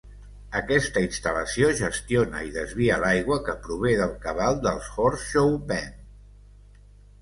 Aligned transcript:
Aquesta 0.59 1.03
instal·lació 1.07 1.69
gestiona 1.81 2.43
i 2.49 2.51
desvia 2.57 2.99
l'aigua 3.05 3.39
que 3.51 3.57
prové 3.69 3.95
del 4.03 4.19
cabal 4.27 4.61
del 4.69 4.85
Horseshoe 4.97 5.65
Bend. 5.73 6.07